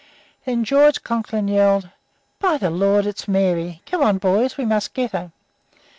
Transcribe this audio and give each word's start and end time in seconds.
Then 0.45 0.63
George 0.63 1.03
Conklin 1.03 1.47
yelled, 1.47 1.91
'By 2.39 2.57
the 2.57 2.71
Lord, 2.71 3.05
it's 3.05 3.27
Mary! 3.27 3.83
Come 3.85 4.01
on, 4.01 4.17
boys; 4.17 4.57
we 4.57 4.65
must 4.65 4.95
get 4.95 5.11
her!' 5.11 5.31